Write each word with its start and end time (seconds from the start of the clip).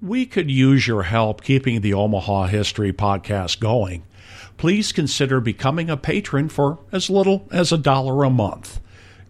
we 0.00 0.26
could 0.26 0.50
use 0.50 0.86
your 0.86 1.04
help 1.04 1.42
keeping 1.42 1.80
the 1.80 1.94
Omaha 1.94 2.46
History 2.46 2.92
podcast 2.92 3.60
going. 3.60 4.04
Please 4.56 4.92
consider 4.92 5.40
becoming 5.40 5.90
a 5.90 5.96
patron 5.96 6.48
for 6.48 6.78
as 6.92 7.10
little 7.10 7.46
as 7.50 7.72
a 7.72 7.78
dollar 7.78 8.24
a 8.24 8.30
month. 8.30 8.80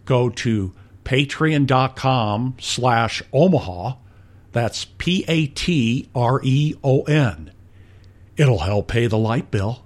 Go 0.05 0.29
to 0.29 0.73
patreon.com 1.03 2.55
slash 2.59 3.23
Omaha. 3.31 3.95
That's 4.51 4.85
P 4.85 5.23
A 5.27 5.47
T 5.47 6.09
R 6.15 6.41
E 6.43 6.75
O 6.83 7.01
N. 7.03 7.51
It'll 8.35 8.59
help 8.59 8.87
pay 8.87 9.07
the 9.07 9.17
light 9.17 9.51
bill. 9.51 9.83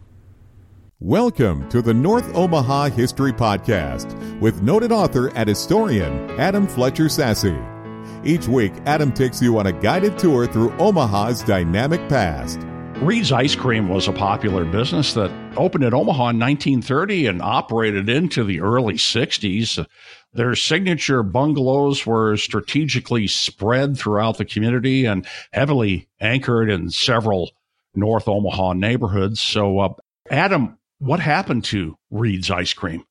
Welcome 0.99 1.67
to 1.69 1.81
the 1.81 1.93
North 1.95 2.35
Omaha 2.35 2.89
History 2.89 3.33
Podcast 3.33 4.39
with 4.39 4.61
noted 4.61 4.91
author 4.91 5.29
and 5.35 5.49
historian 5.49 6.29
Adam 6.39 6.67
Fletcher 6.67 7.05
Sasse. 7.05 7.80
Each 8.23 8.47
week, 8.47 8.73
Adam 8.85 9.11
takes 9.11 9.41
you 9.41 9.57
on 9.57 9.65
a 9.65 9.71
guided 9.71 10.19
tour 10.19 10.45
through 10.45 10.77
Omaha's 10.77 11.41
dynamic 11.41 12.07
past. 12.07 12.59
Reed's 13.01 13.31
Ice 13.31 13.55
Cream 13.55 13.89
was 13.89 14.07
a 14.07 14.13
popular 14.13 14.63
business 14.63 15.15
that 15.15 15.31
opened 15.57 15.83
in 15.83 15.91
Omaha 15.91 16.29
in 16.29 16.39
1930 16.39 17.25
and 17.25 17.41
operated 17.41 18.09
into 18.09 18.43
the 18.43 18.61
early 18.61 18.93
60s. 18.93 19.83
Their 20.33 20.55
signature 20.55 21.23
bungalows 21.23 22.05
were 22.05 22.37
strategically 22.37 23.25
spread 23.25 23.97
throughout 23.97 24.37
the 24.37 24.45
community 24.45 25.05
and 25.05 25.25
heavily 25.51 26.07
anchored 26.19 26.69
in 26.69 26.91
several 26.91 27.49
North 27.95 28.27
Omaha 28.27 28.73
neighborhoods. 28.73 29.39
So, 29.39 29.79
uh, 29.79 29.93
Adam, 30.29 30.77
what 30.99 31.19
happened 31.19 31.63
to 31.65 31.97
Reed's 32.11 32.51
Ice 32.51 32.73
Cream? 32.73 33.03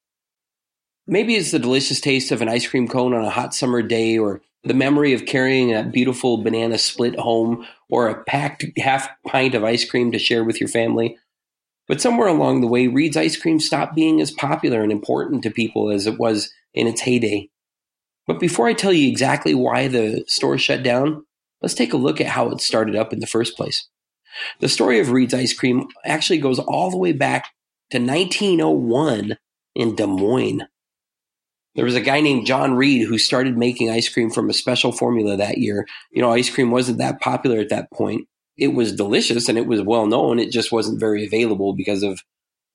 Maybe 1.09 1.34
it's 1.34 1.51
the 1.51 1.59
delicious 1.59 2.01
taste 2.01 2.30
of 2.30 2.42
an 2.42 2.48
ice 2.48 2.68
cream 2.68 2.87
cone 2.87 3.12
on 3.12 3.24
a 3.24 3.30
hot 3.30 3.52
summer 3.52 3.82
day 3.82 4.16
or 4.16 4.40
the 4.62 4.74
memory 4.74 5.14
of 5.14 5.27
carrying 5.27 5.74
a 5.74 5.82
beautiful 5.82 6.42
banana 6.42 6.78
split 6.78 7.18
home 7.18 7.66
or 7.88 8.09
a 8.09 8.23
packed 8.24 8.64
half 8.78 9.09
pint 9.27 9.55
of 9.55 9.64
ice 9.64 9.88
cream 9.88 10.12
to 10.12 10.18
share 10.18 10.45
with 10.45 10.60
your 10.60 10.68
family. 10.68 11.16
But 11.88 12.01
somewhere 12.01 12.29
along 12.29 12.60
the 12.60 12.68
way, 12.68 12.87
Reed's 12.87 13.16
ice 13.16 13.40
cream 13.40 13.59
stopped 13.59 13.95
being 13.95 14.20
as 14.20 14.30
popular 14.30 14.82
and 14.82 14.93
important 14.93 15.43
to 15.43 15.51
people 15.51 15.90
as 15.90 16.07
it 16.07 16.18
was 16.18 16.52
in 16.74 16.87
its 16.87 17.01
heyday. 17.01 17.48
But 18.26 18.38
before 18.38 18.68
I 18.68 18.74
tell 18.74 18.93
you 18.93 19.09
exactly 19.09 19.54
why 19.54 19.88
the 19.88 20.24
store 20.29 20.57
shut 20.57 20.82
down, 20.82 21.24
let's 21.63 21.74
take 21.74 21.92
a 21.92 21.96
look 21.96 22.20
at 22.20 22.29
how 22.29 22.51
it 22.51 22.60
started 22.60 22.95
up 22.95 23.13
in 23.13 23.20
the 23.20 23.26
first 23.26 23.57
place. 23.57 23.88
The 24.60 24.68
story 24.68 25.01
of 25.01 25.10
Reed's 25.10 25.35
ice 25.35 25.52
cream 25.52 25.88
actually 26.04 26.38
goes 26.38 26.59
all 26.59 26.90
the 26.90 26.96
way 26.96 27.13
back 27.13 27.46
to 27.90 27.98
1901 27.98 29.37
in 29.74 29.96
Des 29.96 30.07
Moines. 30.07 30.63
There 31.76 31.85
was 31.85 31.95
a 31.95 32.01
guy 32.01 32.21
named 32.21 32.46
John 32.46 32.74
Reed 32.74 33.07
who 33.07 33.18
started 33.18 33.57
making 33.57 33.90
ice 33.90 34.09
cream 34.09 34.30
from 34.30 34.51
a 34.51 34.54
special 34.54 34.93
formula 34.93 35.37
that 35.37 35.59
year. 35.59 35.87
You 36.10 36.21
know, 36.21 36.32
ice 36.32 36.51
cream 36.51 36.71
wasn't 36.71 36.99
that 36.99 37.21
popular 37.21 37.59
at 37.59 37.68
that 37.68 37.90
point. 37.93 38.26
It 38.57 38.74
was 38.74 38.95
delicious 38.95 39.49
and 39.49 39.57
it 39.57 39.66
was 39.66 39.80
well 39.80 40.07
known. 40.07 40.38
It 40.38 40.51
just 40.51 40.73
wasn't 40.73 41.01
very 41.01 41.24
available 41.24 41.73
because 41.74 42.02
of 42.02 42.21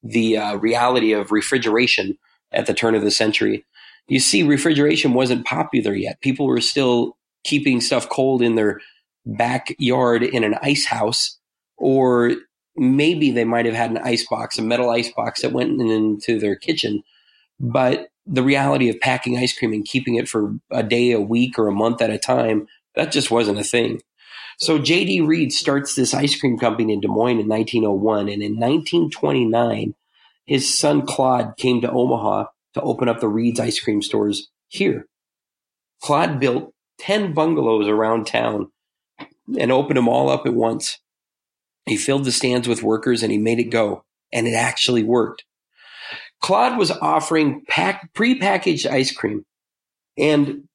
the 0.01 0.38
uh, 0.38 0.55
reality 0.55 1.11
of 1.11 1.31
refrigeration 1.31 2.17
at 2.51 2.67
the 2.67 2.73
turn 2.73 2.95
of 2.95 3.01
the 3.01 3.11
century. 3.11 3.66
You 4.07 4.19
see, 4.19 4.43
refrigeration 4.43 5.13
wasn't 5.13 5.45
popular 5.45 5.93
yet. 5.93 6.21
People 6.21 6.45
were 6.45 6.61
still 6.61 7.17
keeping 7.43 7.81
stuff 7.81 8.07
cold 8.09 8.41
in 8.41 8.55
their 8.55 8.79
backyard 9.25 10.23
in 10.23 10.43
an 10.43 10.55
ice 10.61 10.85
house, 10.85 11.38
or 11.77 12.33
maybe 12.75 13.31
they 13.31 13.45
might 13.45 13.66
have 13.66 13.75
had 13.75 13.91
an 13.91 13.97
ice 13.97 14.25
box, 14.27 14.57
a 14.57 14.61
metal 14.61 14.89
ice 14.89 15.11
box 15.11 15.41
that 15.41 15.51
went 15.51 15.81
into 15.81 16.39
their 16.39 16.55
kitchen. 16.55 17.01
But 17.59 18.09
the 18.25 18.43
reality 18.43 18.89
of 18.89 18.99
packing 18.99 19.37
ice 19.37 19.57
cream 19.57 19.73
and 19.73 19.85
keeping 19.85 20.15
it 20.15 20.27
for 20.27 20.55
a 20.71 20.83
day, 20.83 21.11
a 21.11 21.21
week, 21.21 21.59
or 21.59 21.67
a 21.67 21.73
month 21.73 22.01
at 22.01 22.09
a 22.09 22.17
time, 22.17 22.67
that 22.95 23.11
just 23.11 23.29
wasn't 23.31 23.59
a 23.59 23.63
thing. 23.63 24.01
So 24.57 24.79
J.D. 24.79 25.21
Reed 25.21 25.51
starts 25.51 25.95
this 25.95 26.13
ice 26.13 26.39
cream 26.39 26.57
company 26.57 26.93
in 26.93 27.01
Des 27.01 27.07
Moines 27.07 27.39
in 27.39 27.47
1901. 27.47 28.29
And 28.29 28.41
in 28.41 28.53
1929, 28.53 29.93
his 30.45 30.77
son 30.77 31.05
Claude 31.05 31.57
came 31.57 31.81
to 31.81 31.91
Omaha 31.91 32.45
to 32.73 32.81
open 32.81 33.09
up 33.09 33.19
the 33.19 33.27
Reed's 33.27 33.59
ice 33.59 33.79
cream 33.79 34.01
stores 34.01 34.50
here. 34.67 35.07
Claude 36.01 36.39
built 36.39 36.73
10 37.00 37.33
bungalows 37.33 37.88
around 37.88 38.27
town 38.27 38.71
and 39.59 39.71
opened 39.71 39.97
them 39.97 40.07
all 40.07 40.29
up 40.29 40.45
at 40.45 40.53
once. 40.53 41.00
He 41.85 41.97
filled 41.97 42.25
the 42.25 42.31
stands 42.31 42.67
with 42.67 42.83
workers 42.83 43.23
and 43.23 43.31
he 43.31 43.38
made 43.38 43.59
it 43.59 43.66
go. 43.66 44.03
And 44.31 44.47
it 44.47 44.53
actually 44.53 45.03
worked. 45.03 45.44
Claude 46.45 46.78
was 46.78 46.91
offering 46.91 47.63
pack, 47.67 48.13
pre-packaged 48.13 48.85
ice 48.85 49.11
cream, 49.11 49.44
and 50.16 50.66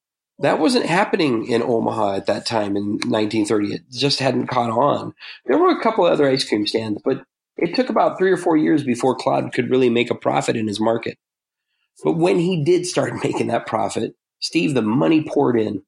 that 0.41 0.58
wasn't 0.58 0.84
happening 0.84 1.47
in 1.47 1.62
Omaha 1.62 2.16
at 2.16 2.26
that 2.26 2.44
time 2.44 2.76
in 2.76 2.94
1930. 3.06 3.75
It 3.75 3.82
just 3.88 4.19
hadn't 4.19 4.48
caught 4.48 4.70
on. 4.70 5.14
There 5.47 5.58
were 5.58 5.70
a 5.70 5.81
couple 5.81 6.04
other 6.04 6.28
ice 6.28 6.42
cream 6.42 6.66
stands, 6.66 7.00
but 7.04 7.22
it 7.56 7.76
took 7.76 7.88
about 7.88 8.19
three 8.19 8.32
or 8.32 8.36
four 8.36 8.56
years 8.56 8.82
before 8.82 9.14
Claude 9.14 9.53
could 9.53 9.70
really 9.70 9.88
make 9.88 10.10
a 10.10 10.16
profit 10.16 10.56
in 10.56 10.66
his 10.66 10.81
market. 10.81 11.19
But 12.02 12.16
when 12.16 12.41
he 12.41 12.64
did 12.64 12.84
start 12.84 13.12
making 13.22 13.47
that 13.47 13.69
profit, 13.69 14.16
Steve, 14.41 14.75
the 14.75 14.82
money 14.82 15.22
poured 15.22 15.56
in. 15.56 15.84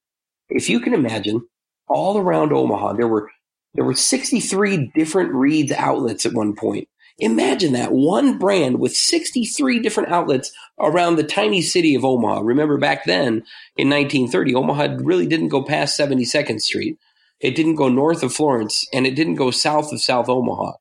If 0.49 0.71
you 0.71 0.79
can 0.79 0.95
imagine, 0.95 1.49
all 1.89 2.19
around 2.19 2.53
Omaha, 2.53 2.93
there 2.93 3.09
were 3.09 3.33
there 3.75 3.85
were 3.85 3.95
63 3.95 4.93
different 4.95 5.33
Reed's 5.33 5.73
outlets 5.73 6.25
at 6.25 6.35
one 6.35 6.55
point. 6.55 6.87
Imagine 7.19 7.73
that 7.75 7.93
one 7.93 8.39
brand 8.39 8.79
with 8.79 8.97
63 8.97 9.81
different 9.81 10.11
outlets 10.11 10.53
around 10.79 11.17
the 11.17 11.25
tiny 11.25 11.63
city 11.63 11.95
of 11.95 12.05
Omaha. 12.05 12.41
Remember 12.41 12.79
back 12.79 13.05
then 13.05 13.45
in 13.77 13.91
1930, 13.91 14.55
Omaha 14.55 14.97
really 15.01 15.27
didn't 15.27 15.49
go 15.49 15.63
past 15.63 15.99
72nd 15.99 16.61
Street. 16.61 16.99
It 17.41 17.55
didn't 17.55 17.75
go 17.75 17.89
north 17.89 18.23
of 18.23 18.33
Florence 18.33 18.87
and 18.93 19.07
it 19.07 19.15
didn't 19.15 19.35
go 19.35 19.51
south 19.51 19.93
of 19.93 20.01
South 20.01 20.29
Omaha. 20.29 20.73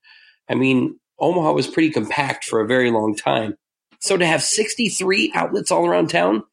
I 0.49 0.55
mean, 0.55 0.99
Omaha 1.19 1.51
was 1.53 1.67
pretty 1.67 1.89
compact 1.89 2.45
for 2.45 2.61
a 2.61 2.67
very 2.67 2.91
long 2.91 3.15
time. 3.15 3.55
So 3.99 4.17
to 4.17 4.25
have 4.25 4.41
63 4.41 5.31
outlets 5.35 5.71
all 5.71 5.85
around 5.85 6.09
town, 6.09 6.43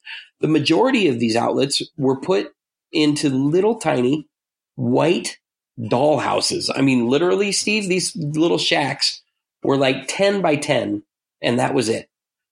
the 0.41 0.49
majority 0.49 1.09
of 1.09 1.19
these 1.19 1.37
outlets 1.37 1.83
were 1.97 2.21
put 2.21 2.53
into 2.93 3.29
little 3.29 3.79
tiny 3.79 4.29
white 4.77 5.39
doll 5.89 6.19
houses. 6.19 6.71
I 6.75 6.83
mean, 6.83 7.09
literally, 7.09 7.53
Steve, 7.53 7.89
these 7.89 8.15
little 8.17 8.59
shacks 8.59 9.23
were 9.63 9.77
like 9.77 10.07
10 10.09 10.43
by 10.43 10.57
10, 10.57 11.03
and 11.43 11.59
that 11.59 11.75
was 11.75 11.89
it. 11.89 12.09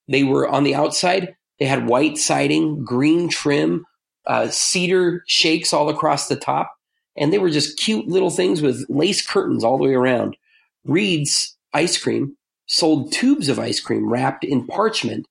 They 0.08 0.24
were 0.24 0.48
on 0.48 0.64
the 0.64 0.74
outside, 0.74 1.36
they 1.58 1.66
had 1.66 1.88
white 1.88 2.18
siding, 2.18 2.84
green 2.84 3.28
trim, 3.28 3.84
uh, 4.26 4.48
cedar 4.48 5.22
shakes 5.26 5.72
all 5.72 5.88
across 5.88 6.28
the 6.28 6.36
top, 6.36 6.72
and 7.16 7.32
they 7.32 7.38
were 7.38 7.50
just 7.50 7.78
cute 7.78 8.08
little 8.08 8.30
things 8.30 8.60
with 8.60 8.86
lace 8.88 9.26
curtains 9.26 9.64
all 9.64 9.78
the 9.78 9.84
way 9.84 9.94
around. 9.94 10.36
Reed's 10.84 11.56
ice 11.72 11.98
cream 11.98 12.36
sold 12.66 13.12
tubes 13.12 13.48
of 13.48 13.58
ice 13.58 13.80
cream 13.80 14.10
wrapped 14.10 14.44
in 14.44 14.66
parchment, 14.66 15.26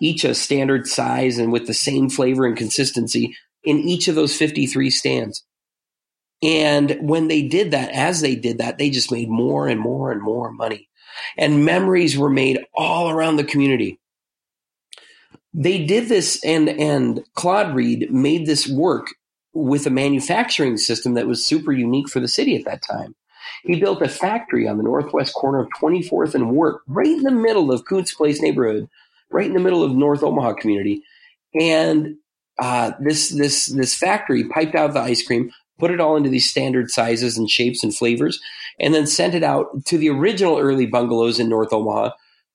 each 0.00 0.24
a 0.24 0.34
standard 0.34 0.86
size 0.86 1.38
and 1.38 1.52
with 1.52 1.66
the 1.66 1.74
same 1.74 2.08
flavor 2.08 2.46
and 2.46 2.56
consistency 2.56 3.36
in 3.64 3.78
each 3.78 4.08
of 4.08 4.14
those 4.14 4.36
53 4.36 4.90
stands. 4.90 5.44
And 6.40 6.96
when 7.00 7.26
they 7.26 7.42
did 7.42 7.72
that, 7.72 7.90
as 7.90 8.20
they 8.20 8.36
did 8.36 8.58
that, 8.58 8.78
they 8.78 8.90
just 8.90 9.10
made 9.10 9.28
more 9.28 9.66
and 9.66 9.80
more 9.80 10.12
and 10.12 10.22
more 10.22 10.52
money 10.52 10.88
and 11.36 11.64
memories 11.64 12.16
were 12.16 12.30
made 12.30 12.60
all 12.74 13.10
around 13.10 13.36
the 13.36 13.44
community. 13.44 13.98
They 15.54 15.84
did 15.84 16.08
this, 16.08 16.42
and 16.44 16.68
and 16.68 17.24
Claude 17.34 17.74
Reed 17.74 18.12
made 18.12 18.46
this 18.46 18.68
work 18.68 19.08
with 19.54 19.86
a 19.86 19.90
manufacturing 19.90 20.76
system 20.76 21.14
that 21.14 21.26
was 21.26 21.44
super 21.44 21.72
unique 21.72 22.08
for 22.08 22.20
the 22.20 22.28
city 22.28 22.54
at 22.56 22.64
that 22.64 22.82
time. 22.82 23.14
He 23.64 23.80
built 23.80 24.02
a 24.02 24.08
factory 24.08 24.68
on 24.68 24.76
the 24.76 24.82
northwest 24.82 25.34
corner 25.34 25.60
of 25.60 25.68
24th 25.80 26.34
and 26.34 26.50
Wirt, 26.50 26.80
right 26.86 27.06
in 27.06 27.22
the 27.22 27.30
middle 27.30 27.72
of 27.72 27.84
Kountze 27.84 28.14
Place 28.14 28.40
neighborhood, 28.40 28.88
right 29.30 29.46
in 29.46 29.54
the 29.54 29.60
middle 29.60 29.82
of 29.82 29.92
North 29.92 30.22
Omaha 30.22 30.54
community. 30.54 31.02
And 31.58 32.16
uh, 32.58 32.92
this 33.00 33.30
this 33.30 33.66
this 33.66 33.94
factory 33.94 34.48
piped 34.48 34.74
out 34.74 34.92
the 34.92 35.00
ice 35.00 35.26
cream, 35.26 35.50
put 35.78 35.90
it 35.90 36.00
all 36.00 36.16
into 36.16 36.28
these 36.28 36.48
standard 36.48 36.90
sizes 36.90 37.38
and 37.38 37.48
shapes 37.48 37.82
and 37.82 37.94
flavors, 37.94 38.40
and 38.80 38.94
then 38.94 39.06
sent 39.06 39.34
it 39.34 39.42
out 39.42 39.84
to 39.86 39.98
the 39.98 40.10
original 40.10 40.58
early 40.58 40.86
bungalows 40.86 41.38
in 41.38 41.48
North 41.48 41.72
Omaha 41.72 42.10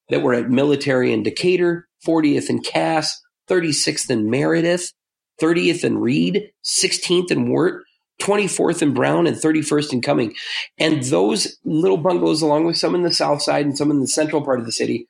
that 0.09 0.21
were 0.21 0.33
at 0.33 0.49
Military 0.49 1.13
and 1.13 1.23
Decatur, 1.23 1.87
40th 2.05 2.49
and 2.49 2.63
Cass, 2.63 3.21
36th 3.49 4.09
and 4.09 4.29
Meredith, 4.29 4.93
30th 5.41 5.83
and 5.83 6.01
Reed, 6.01 6.51
16th 6.63 7.31
and 7.31 7.51
Wirt, 7.51 7.83
24th 8.21 8.81
and 8.81 8.93
Brown, 8.93 9.27
and 9.27 9.35
31st 9.35 9.93
and 9.93 10.03
Cumming. 10.03 10.33
And 10.77 11.03
those 11.03 11.57
little 11.65 11.97
bungalows, 11.97 12.41
along 12.41 12.65
with 12.65 12.77
some 12.77 12.95
in 12.95 13.03
the 13.03 13.13
south 13.13 13.41
side 13.41 13.65
and 13.65 13.77
some 13.77 13.91
in 13.91 13.99
the 13.99 14.07
central 14.07 14.43
part 14.43 14.59
of 14.59 14.65
the 14.65 14.71
city, 14.71 15.07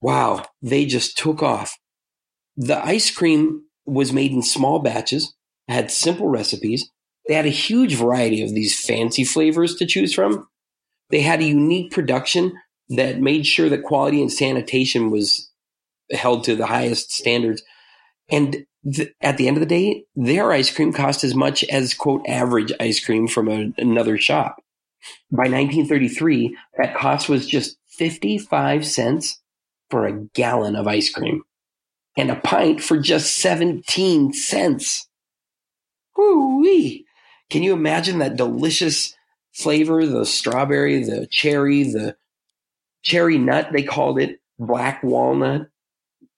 wow, 0.00 0.44
they 0.62 0.86
just 0.86 1.18
took 1.18 1.42
off. 1.42 1.76
The 2.56 2.82
ice 2.82 3.10
cream 3.10 3.64
was 3.84 4.12
made 4.12 4.32
in 4.32 4.42
small 4.42 4.78
batches 4.78 5.34
had 5.68 5.90
simple 5.90 6.28
recipes. 6.28 6.90
They 7.28 7.34
had 7.34 7.46
a 7.46 7.50
huge 7.50 7.94
variety 7.96 8.42
of 8.42 8.54
these 8.54 8.78
fancy 8.78 9.24
flavors 9.24 9.74
to 9.76 9.86
choose 9.86 10.14
from. 10.14 10.48
They 11.10 11.20
had 11.20 11.40
a 11.40 11.46
unique 11.46 11.92
production 11.92 12.58
that 12.90 13.20
made 13.20 13.46
sure 13.46 13.68
that 13.68 13.82
quality 13.82 14.20
and 14.20 14.32
sanitation 14.32 15.10
was 15.10 15.50
held 16.12 16.44
to 16.44 16.54
the 16.54 16.66
highest 16.66 17.12
standards. 17.12 17.62
And 18.28 18.64
th- 18.92 19.12
at 19.20 19.38
the 19.38 19.48
end 19.48 19.56
of 19.56 19.60
the 19.60 19.66
day, 19.66 20.04
their 20.14 20.52
ice 20.52 20.74
cream 20.74 20.92
cost 20.92 21.24
as 21.24 21.34
much 21.34 21.64
as 21.64 21.94
quote 21.94 22.22
average 22.28 22.72
ice 22.78 23.04
cream 23.04 23.26
from 23.26 23.48
a, 23.48 23.72
another 23.76 24.18
shop. 24.18 24.56
By 25.30 25.44
1933, 25.44 26.56
that 26.78 26.96
cost 26.96 27.28
was 27.28 27.46
just 27.46 27.76
55 27.98 28.86
cents 28.86 29.40
for 29.90 30.06
a 30.06 30.20
gallon 30.34 30.76
of 30.76 30.86
ice 30.86 31.10
cream 31.10 31.42
and 32.16 32.30
a 32.30 32.36
pint 32.36 32.82
for 32.82 32.98
just 32.98 33.36
17 33.36 34.32
cents. 34.32 35.08
Woo-wee. 36.16 37.05
Can 37.50 37.62
you 37.62 37.72
imagine 37.72 38.18
that 38.18 38.36
delicious 38.36 39.14
flavor, 39.52 40.04
the 40.04 40.26
strawberry, 40.26 41.02
the 41.02 41.26
cherry, 41.26 41.84
the 41.84 42.16
cherry 43.02 43.38
nut, 43.38 43.68
they 43.72 43.82
called 43.82 44.20
it, 44.20 44.40
black 44.58 45.02
walnut, 45.02 45.68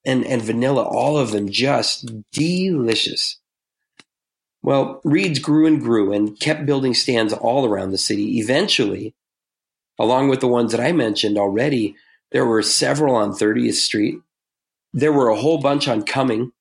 and, 0.04 0.24
and 0.24 0.40
vanilla, 0.42 0.82
all 0.82 1.18
of 1.18 1.32
them 1.32 1.50
just 1.50 2.10
delicious. 2.32 3.38
Well, 4.62 5.00
Reed's 5.04 5.38
grew 5.38 5.66
and 5.66 5.80
grew 5.80 6.12
and 6.12 6.38
kept 6.38 6.66
building 6.66 6.94
stands 6.94 7.32
all 7.32 7.66
around 7.66 7.90
the 7.90 7.98
city. 7.98 8.38
Eventually, 8.38 9.14
along 9.98 10.28
with 10.28 10.40
the 10.40 10.48
ones 10.48 10.72
that 10.72 10.80
I 10.80 10.92
mentioned 10.92 11.38
already, 11.38 11.96
there 12.32 12.46
were 12.46 12.62
several 12.62 13.16
on 13.16 13.32
30th 13.32 13.74
Street. 13.74 14.16
There 14.92 15.12
were 15.12 15.28
a 15.28 15.36
whole 15.36 15.58
bunch 15.58 15.88
on 15.88 16.02
Cumming. 16.02 16.52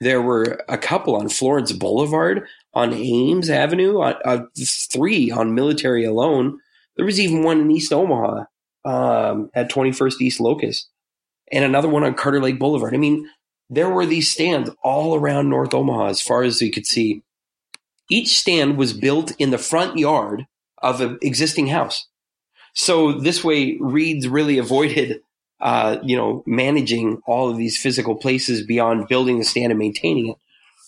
There 0.00 0.22
were 0.22 0.62
a 0.68 0.78
couple 0.78 1.14
on 1.16 1.28
Florence 1.28 1.72
Boulevard, 1.72 2.46
on 2.74 2.92
Ames 2.92 3.50
Avenue, 3.50 4.00
uh, 4.00 4.18
uh, 4.24 4.44
three 4.64 5.30
on 5.30 5.54
Military 5.54 6.04
alone. 6.04 6.58
There 6.96 7.04
was 7.04 7.20
even 7.20 7.42
one 7.42 7.60
in 7.60 7.70
East 7.70 7.92
Omaha 7.92 8.44
um, 8.84 9.50
at 9.54 9.70
21st 9.70 10.20
East 10.20 10.40
Locust, 10.40 10.88
and 11.50 11.64
another 11.64 11.88
one 11.88 12.04
on 12.04 12.14
Carter 12.14 12.40
Lake 12.40 12.58
Boulevard. 12.58 12.94
I 12.94 12.98
mean, 12.98 13.28
there 13.70 13.90
were 13.90 14.06
these 14.06 14.30
stands 14.30 14.70
all 14.82 15.14
around 15.14 15.48
North 15.48 15.74
Omaha 15.74 16.06
as 16.06 16.20
far 16.20 16.42
as 16.42 16.60
you 16.60 16.70
could 16.70 16.86
see. 16.86 17.22
Each 18.10 18.38
stand 18.38 18.76
was 18.76 18.92
built 18.92 19.32
in 19.38 19.50
the 19.50 19.58
front 19.58 19.98
yard 19.98 20.46
of 20.82 21.00
an 21.00 21.18
existing 21.22 21.68
house. 21.68 22.06
So 22.74 23.12
this 23.12 23.44
way, 23.44 23.78
Reed's 23.80 24.28
really 24.28 24.58
avoided, 24.58 25.20
uh, 25.60 25.98
you 26.02 26.16
know, 26.16 26.42
managing 26.46 27.22
all 27.26 27.48
of 27.48 27.56
these 27.56 27.78
physical 27.78 28.14
places 28.14 28.66
beyond 28.66 29.08
building 29.08 29.38
the 29.38 29.44
stand 29.44 29.72
and 29.72 29.78
maintaining 29.78 30.28
it. 30.28 30.36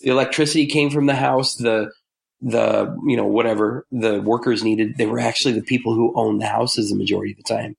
The 0.05 0.11
electricity 0.11 0.67
came 0.67 0.91
from 0.91 1.07
the 1.07 1.15
house. 1.15 1.57
The 1.57 1.91
the 2.43 2.95
you 3.07 3.17
know 3.17 3.27
whatever 3.27 3.87
the 3.91 4.21
workers 4.21 4.63
needed, 4.63 4.99
they 4.99 5.07
were 5.07 5.19
actually 5.19 5.55
the 5.55 5.63
people 5.63 5.95
who 5.95 6.13
owned 6.15 6.43
the 6.43 6.47
houses 6.47 6.91
the 6.91 6.97
majority 6.97 7.33
of 7.33 7.39
the 7.39 7.43
time. 7.43 7.75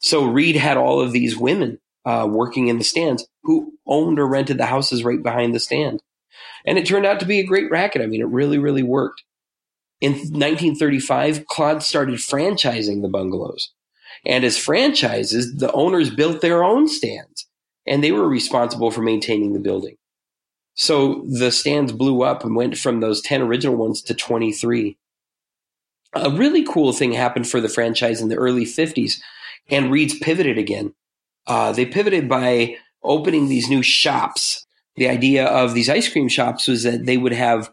So 0.00 0.24
Reed 0.24 0.54
had 0.54 0.76
all 0.76 1.00
of 1.00 1.12
these 1.12 1.36
women 1.36 1.80
uh, 2.04 2.28
working 2.30 2.68
in 2.68 2.78
the 2.78 2.84
stands 2.84 3.26
who 3.42 3.72
owned 3.86 4.20
or 4.20 4.28
rented 4.28 4.58
the 4.58 4.66
houses 4.66 5.02
right 5.02 5.20
behind 5.20 5.52
the 5.52 5.58
stand, 5.60 6.00
and 6.64 6.78
it 6.78 6.86
turned 6.86 7.06
out 7.06 7.18
to 7.20 7.26
be 7.26 7.40
a 7.40 7.46
great 7.46 7.70
racket. 7.72 8.02
I 8.02 8.06
mean, 8.06 8.20
it 8.20 8.28
really 8.28 8.58
really 8.58 8.84
worked. 8.84 9.24
In 10.00 10.12
1935, 10.12 11.46
Claude 11.46 11.82
started 11.82 12.20
franchising 12.20 13.02
the 13.02 13.08
bungalows. 13.08 13.72
And 14.24 14.44
as 14.44 14.56
franchises, 14.56 15.56
the 15.56 15.72
owners 15.72 16.10
built 16.10 16.40
their 16.40 16.62
own 16.62 16.88
stands 16.88 17.46
and 17.86 18.02
they 18.02 18.12
were 18.12 18.28
responsible 18.28 18.90
for 18.90 19.02
maintaining 19.02 19.54
the 19.54 19.60
building. 19.60 19.96
So 20.78 21.24
the 21.28 21.50
stands 21.50 21.90
blew 21.90 22.22
up 22.22 22.44
and 22.44 22.54
went 22.54 22.78
from 22.78 23.00
those 23.00 23.20
10 23.20 23.42
original 23.42 23.76
ones 23.76 24.00
to 24.02 24.14
23. 24.14 24.96
A 26.14 26.30
really 26.30 26.64
cool 26.64 26.92
thing 26.92 27.12
happened 27.12 27.48
for 27.48 27.60
the 27.60 27.68
franchise 27.68 28.22
in 28.22 28.28
the 28.28 28.36
early 28.36 28.64
50s, 28.64 29.18
and 29.68 29.90
Reed's 29.90 30.16
pivoted 30.20 30.56
again. 30.56 30.94
Uh, 31.48 31.72
they 31.72 31.84
pivoted 31.84 32.28
by 32.28 32.76
opening 33.02 33.48
these 33.48 33.68
new 33.68 33.82
shops. 33.82 34.66
The 34.96 35.08
idea 35.08 35.46
of 35.46 35.74
these 35.74 35.90
ice 35.90 36.10
cream 36.10 36.28
shops 36.28 36.68
was 36.68 36.84
that 36.84 37.06
they 37.06 37.16
would 37.16 37.32
have 37.32 37.70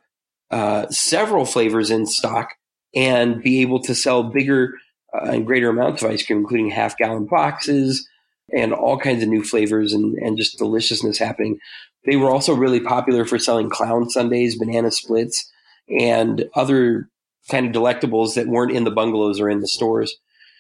uh, 0.50 0.88
several 0.90 1.46
flavors 1.46 1.92
in 1.92 2.08
stock 2.08 2.56
and 2.96 3.42
be 3.42 3.62
able 3.62 3.82
to 3.82 3.94
sell 3.94 4.24
bigger 4.24 4.74
uh, 5.14 5.30
and 5.30 5.46
greater 5.46 5.70
amounts 5.70 6.02
of 6.02 6.10
ice 6.10 6.26
cream, 6.26 6.40
including 6.40 6.72
half 6.72 6.98
gallon 6.98 7.26
boxes 7.26 8.08
and 8.54 8.74
all 8.74 8.98
kinds 8.98 9.24
of 9.24 9.30
new 9.30 9.44
flavors 9.44 9.94
and, 9.94 10.16
and 10.18 10.38
just 10.38 10.58
deliciousness 10.58 11.18
happening. 11.18 11.60
They 12.06 12.16
were 12.16 12.30
also 12.30 12.54
really 12.54 12.80
popular 12.80 13.26
for 13.26 13.40
selling 13.40 13.70
clown 13.70 14.10
sundaes, 14.10 14.58
banana 14.58 14.92
splits, 14.92 15.52
and 15.90 16.46
other 16.56 17.10
kind 17.50 17.68
of 17.68 17.72
delectables 17.74 18.36
that 18.36 18.48
weren't 18.48 18.72
in 18.72 18.84
the 18.84 18.92
bungalows 18.92 19.40
or 19.40 19.50
in 19.50 19.60
the 19.60 19.68
stores. 19.68 20.16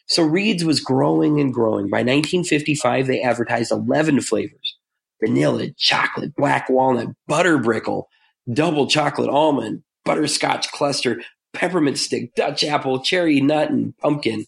So 0.07 0.24
Reed's 0.24 0.63
was 0.63 0.80
growing 0.80 1.39
and 1.39 1.53
growing. 1.53 1.89
By 1.89 2.00
1955, 2.00 3.07
they 3.07 3.21
advertised 3.21 3.71
11 3.71 4.21
flavors 4.21 4.77
vanilla, 5.24 5.69
chocolate, 5.77 6.36
black 6.36 6.69
walnut, 6.69 7.07
butter 7.27 7.57
brickle, 7.57 8.06
double 8.51 8.86
chocolate 8.86 9.30
almond, 9.30 9.81
butterscotch 10.03 10.71
cluster, 10.71 11.21
peppermint 11.53 11.97
stick, 11.97 12.36
Dutch 12.36 12.63
apple, 12.63 13.00
cherry 13.00 13.42
nut, 13.42 13.71
and 13.71 13.97
pumpkin. 13.97 14.45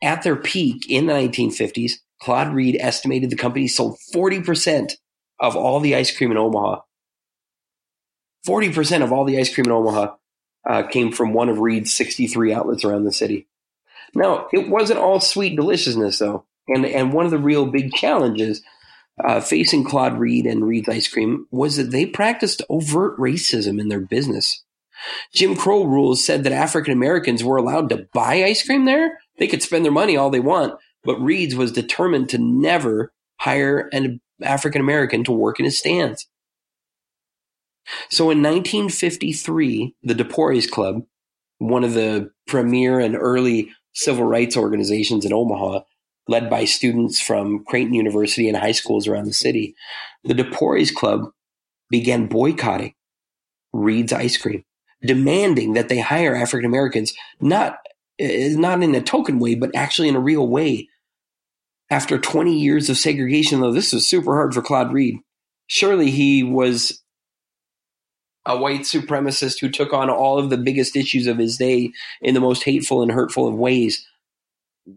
At 0.00 0.22
their 0.22 0.36
peak 0.36 0.88
in 0.88 1.06
the 1.06 1.12
1950s, 1.12 1.94
Claude 2.20 2.54
Reed 2.54 2.76
estimated 2.78 3.30
the 3.30 3.36
company 3.36 3.68
sold 3.68 3.98
40% 4.14 4.92
of 5.38 5.56
all 5.56 5.80
the 5.80 5.94
ice 5.94 6.16
cream 6.16 6.30
in 6.30 6.36
Omaha. 6.36 6.80
40% 8.46 9.02
of 9.02 9.12
all 9.12 9.24
the 9.24 9.38
ice 9.38 9.52
cream 9.52 9.66
in 9.66 9.72
Omaha 9.72 10.14
uh, 10.68 10.82
came 10.84 11.12
from 11.12 11.32
one 11.32 11.48
of 11.48 11.58
Reed's 11.58 11.92
63 11.92 12.52
outlets 12.52 12.84
around 12.84 13.04
the 13.04 13.12
city. 13.12 13.48
Now, 14.14 14.48
it 14.52 14.68
wasn't 14.68 15.00
all 15.00 15.20
sweet 15.20 15.56
deliciousness, 15.56 16.18
though. 16.18 16.44
And, 16.68 16.86
and 16.86 17.12
one 17.12 17.24
of 17.24 17.30
the 17.30 17.38
real 17.38 17.66
big 17.66 17.92
challenges 17.92 18.62
uh, 19.22 19.40
facing 19.40 19.84
Claude 19.84 20.18
Reed 20.18 20.46
and 20.46 20.66
Reed's 20.66 20.88
Ice 20.88 21.08
Cream 21.08 21.46
was 21.50 21.76
that 21.76 21.90
they 21.90 22.06
practiced 22.06 22.62
overt 22.68 23.18
racism 23.18 23.80
in 23.80 23.88
their 23.88 24.00
business. 24.00 24.64
Jim 25.32 25.56
Crow 25.56 25.84
rules 25.84 26.24
said 26.24 26.44
that 26.44 26.52
African 26.52 26.92
Americans 26.92 27.44
were 27.44 27.56
allowed 27.56 27.88
to 27.90 28.08
buy 28.12 28.44
ice 28.44 28.64
cream 28.64 28.84
there. 28.84 29.18
They 29.38 29.46
could 29.46 29.62
spend 29.62 29.84
their 29.84 29.92
money 29.92 30.16
all 30.16 30.30
they 30.30 30.40
want, 30.40 30.78
but 31.02 31.20
Reed's 31.20 31.54
was 31.54 31.72
determined 31.72 32.30
to 32.30 32.38
never 32.38 33.12
hire 33.44 33.90
an 33.92 34.20
African 34.42 34.80
American 34.80 35.22
to 35.24 35.32
work 35.32 35.58
in 35.58 35.66
his 35.66 35.78
stands. 35.78 36.26
So 38.08 38.24
in 38.30 38.42
1953, 38.42 39.94
the 40.02 40.14
De 40.14 40.24
Porres 40.24 40.70
Club, 40.70 41.02
one 41.58 41.84
of 41.84 41.92
the 41.92 42.30
premier 42.46 42.98
and 42.98 43.14
early 43.14 43.70
civil 43.92 44.24
rights 44.24 44.56
organizations 44.56 45.26
in 45.26 45.32
Omaha, 45.34 45.80
led 46.26 46.48
by 46.48 46.64
students 46.64 47.20
from 47.20 47.64
Creighton 47.66 47.92
University 47.92 48.48
and 48.48 48.56
high 48.56 48.72
schools 48.72 49.06
around 49.06 49.26
the 49.26 49.34
city, 49.34 49.74
the 50.24 50.32
De 50.32 50.44
Porres 50.44 50.92
Club 50.92 51.30
began 51.90 52.26
boycotting 52.26 52.94
Reed's 53.74 54.12
ice 54.12 54.38
cream, 54.38 54.64
demanding 55.02 55.74
that 55.74 55.90
they 55.90 55.98
hire 55.98 56.34
African 56.34 56.64
Americans, 56.64 57.12
not 57.42 57.76
eh, 58.18 58.54
not 58.56 58.82
in 58.82 58.94
a 58.94 59.02
token 59.02 59.38
way, 59.38 59.54
but 59.54 59.74
actually 59.76 60.08
in 60.08 60.16
a 60.16 60.20
real 60.20 60.48
way, 60.48 60.88
after 61.90 62.18
20 62.18 62.56
years 62.56 62.88
of 62.88 62.96
segregation, 62.96 63.60
though 63.60 63.72
this 63.72 63.92
was 63.92 64.06
super 64.06 64.34
hard 64.34 64.54
for 64.54 64.62
Claude 64.62 64.92
Reed. 64.92 65.18
Surely 65.66 66.10
he 66.10 66.42
was 66.42 67.02
a 68.46 68.56
white 68.56 68.82
supremacist 68.82 69.60
who 69.60 69.70
took 69.70 69.92
on 69.92 70.10
all 70.10 70.38
of 70.38 70.50
the 70.50 70.56
biggest 70.56 70.96
issues 70.96 71.26
of 71.26 71.38
his 71.38 71.56
day 71.56 71.92
in 72.20 72.34
the 72.34 72.40
most 72.40 72.64
hateful 72.64 73.02
and 73.02 73.10
hurtful 73.10 73.48
of 73.48 73.54
ways, 73.54 74.06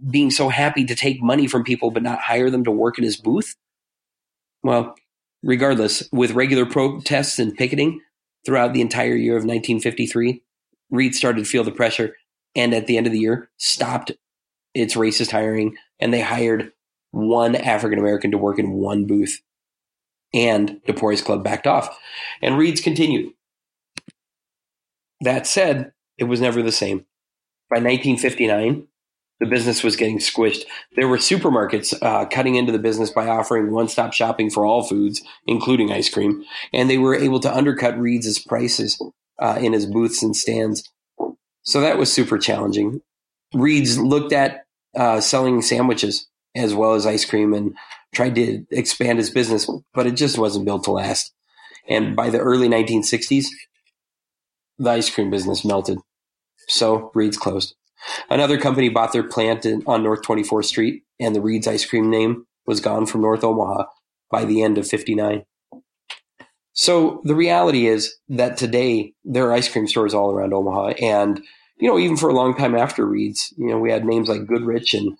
being 0.09 0.31
so 0.31 0.49
happy 0.49 0.85
to 0.85 0.95
take 0.95 1.21
money 1.21 1.47
from 1.47 1.63
people 1.63 1.91
but 1.91 2.03
not 2.03 2.19
hire 2.19 2.49
them 2.49 2.65
to 2.65 2.71
work 2.71 2.97
in 2.97 3.03
his 3.03 3.15
booth. 3.15 3.55
Well, 4.63 4.95
regardless, 5.43 6.07
with 6.11 6.31
regular 6.31 6.65
protests 6.65 7.39
and 7.39 7.55
picketing 7.55 8.01
throughout 8.45 8.73
the 8.73 8.81
entire 8.81 9.15
year 9.15 9.33
of 9.33 9.43
1953, 9.43 10.41
Reed 10.89 11.15
started 11.15 11.45
to 11.45 11.49
feel 11.49 11.63
the 11.63 11.71
pressure 11.71 12.15
and 12.55 12.73
at 12.73 12.87
the 12.87 12.97
end 12.97 13.07
of 13.07 13.13
the 13.13 13.19
year 13.19 13.49
stopped 13.57 14.11
its 14.73 14.95
racist 14.95 15.31
hiring 15.31 15.77
and 15.99 16.13
they 16.13 16.21
hired 16.21 16.71
one 17.17 17.55
African 17.55 17.99
American 17.99 18.31
to 18.31 18.37
work 18.37 18.59
in 18.59 18.73
one 18.73 19.05
booth. 19.05 19.41
And 20.33 20.81
De 20.85 20.93
Porres 20.93 21.23
Club 21.23 21.43
backed 21.43 21.67
off. 21.67 21.97
And 22.41 22.57
Reed's 22.57 22.81
continued. 22.81 23.33
That 25.21 25.47
said, 25.47 25.93
it 26.17 26.25
was 26.25 26.41
never 26.41 26.61
the 26.61 26.71
same. 26.71 27.05
By 27.69 27.77
1959, 27.77 28.87
the 29.39 29.45
business 29.45 29.83
was 29.83 29.95
getting 29.95 30.19
squished. 30.19 30.63
There 30.95 31.07
were 31.07 31.17
supermarkets 31.17 31.97
uh, 32.01 32.25
cutting 32.25 32.55
into 32.55 32.71
the 32.71 32.79
business 32.79 33.09
by 33.09 33.27
offering 33.27 33.71
one 33.71 33.87
stop 33.87 34.13
shopping 34.13 34.49
for 34.49 34.65
all 34.65 34.83
foods, 34.83 35.21
including 35.45 35.91
ice 35.91 36.09
cream. 36.09 36.43
And 36.73 36.89
they 36.89 36.97
were 36.97 37.15
able 37.15 37.39
to 37.41 37.55
undercut 37.55 37.97
Reed's 37.99 38.39
prices 38.39 39.01
uh, 39.39 39.57
in 39.61 39.73
his 39.73 39.85
booths 39.85 40.21
and 40.21 40.35
stands. 40.35 40.83
So 41.63 41.81
that 41.81 41.97
was 41.97 42.11
super 42.11 42.37
challenging. 42.37 43.01
Reed's 43.53 43.97
looked 43.97 44.33
at 44.33 44.65
uh, 44.95 45.21
selling 45.21 45.61
sandwiches 45.61 46.27
as 46.57 46.73
well 46.73 46.93
as 46.93 47.05
ice 47.05 47.25
cream 47.25 47.53
and 47.53 47.75
tried 48.13 48.35
to 48.35 48.65
expand 48.71 49.19
his 49.19 49.29
business, 49.29 49.69
but 49.93 50.07
it 50.07 50.15
just 50.15 50.37
wasn't 50.37 50.65
built 50.65 50.83
to 50.85 50.91
last. 50.91 51.33
And 51.87 52.15
by 52.15 52.29
the 52.29 52.39
early 52.39 52.67
1960s, 52.67 53.45
the 54.77 54.89
ice 54.89 55.09
cream 55.09 55.29
business 55.29 55.63
melted. 55.63 55.99
So 56.67 57.11
Reed's 57.13 57.37
closed. 57.37 57.75
Another 58.29 58.59
company 58.59 58.89
bought 58.89 59.13
their 59.13 59.23
plant 59.23 59.65
in, 59.65 59.83
on 59.87 60.03
North 60.03 60.21
24th 60.21 60.65
Street, 60.65 61.03
and 61.19 61.35
the 61.35 61.41
Reed's 61.41 61.67
ice 61.67 61.85
cream 61.85 62.09
name 62.09 62.45
was 62.65 62.79
gone 62.79 63.05
from 63.05 63.21
North 63.21 63.43
Omaha 63.43 63.85
by 64.29 64.45
the 64.45 64.61
end 64.61 64.77
of 64.77 64.87
59. 64.87 65.43
So 66.73 67.21
the 67.23 67.33
reality 67.35 67.87
is 67.87 68.15
that 68.29 68.57
today 68.57 69.13
there 69.23 69.47
are 69.47 69.53
ice 69.53 69.67
cream 69.67 69.87
stores 69.87 70.13
all 70.13 70.31
around 70.31 70.53
Omaha, 70.53 70.89
and 71.01 71.41
you 71.79 71.89
know 71.89 71.97
even 71.97 72.17
for 72.17 72.29
a 72.29 72.35
long 72.35 72.55
time 72.55 72.75
after 72.75 73.05
Reed's, 73.05 73.51
you 73.57 73.67
know 73.67 73.79
we 73.79 73.91
had 73.91 74.05
names 74.05 74.29
like 74.29 74.45
Goodrich 74.45 74.93
and 74.93 75.17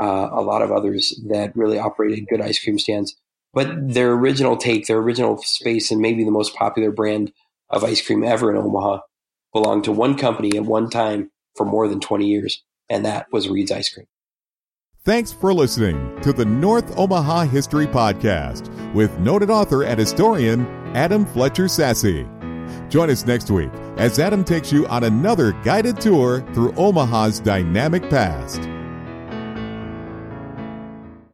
uh, 0.00 0.28
a 0.32 0.42
lot 0.42 0.62
of 0.62 0.72
others 0.72 1.18
that 1.28 1.56
really 1.56 1.78
operated 1.78 2.28
good 2.28 2.40
ice 2.40 2.62
cream 2.62 2.78
stands. 2.78 3.16
But 3.52 3.94
their 3.94 4.12
original 4.12 4.56
take, 4.56 4.86
their 4.86 4.98
original 4.98 5.38
space, 5.38 5.90
and 5.90 6.00
maybe 6.00 6.24
the 6.24 6.30
most 6.30 6.54
popular 6.54 6.90
brand 6.90 7.32
of 7.70 7.84
ice 7.84 8.04
cream 8.04 8.22
ever 8.22 8.50
in 8.50 8.56
Omaha 8.56 9.00
belonged 9.52 9.84
to 9.84 9.92
one 9.92 10.16
company 10.16 10.56
at 10.56 10.64
one 10.64 10.90
time 10.90 11.30
for 11.56 11.64
more 11.64 11.88
than 11.88 12.00
20 12.00 12.26
years, 12.26 12.62
and 12.90 13.04
that 13.06 13.26
was 13.32 13.48
Reed's 13.48 13.72
Ice 13.72 13.88
Cream. 13.88 14.06
Thanks 15.04 15.32
for 15.32 15.54
listening 15.54 16.20
to 16.20 16.32
the 16.32 16.44
North 16.44 16.98
Omaha 16.98 17.44
History 17.44 17.86
Podcast 17.86 18.70
with 18.92 19.16
noted 19.20 19.50
author 19.50 19.84
and 19.84 19.98
historian 19.98 20.66
Adam 20.94 21.24
Fletcher 21.24 21.66
Sasse. 21.66 22.28
Join 22.90 23.08
us 23.10 23.24
next 23.24 23.50
week 23.50 23.70
as 23.96 24.18
Adam 24.18 24.44
takes 24.44 24.72
you 24.72 24.86
on 24.88 25.04
another 25.04 25.52
guided 25.64 26.00
tour 26.00 26.40
through 26.52 26.74
Omaha's 26.74 27.40
dynamic 27.40 28.10
past. 28.10 28.68